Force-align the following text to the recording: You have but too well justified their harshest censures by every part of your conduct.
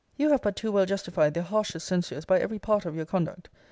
You 0.17 0.31
have 0.31 0.41
but 0.41 0.55
too 0.55 0.71
well 0.71 0.87
justified 0.87 1.35
their 1.35 1.43
harshest 1.43 1.85
censures 1.85 2.25
by 2.25 2.39
every 2.39 2.57
part 2.57 2.87
of 2.87 2.95
your 2.95 3.05
conduct. 3.05 3.49